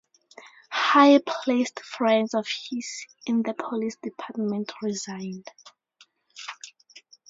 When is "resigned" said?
4.81-5.47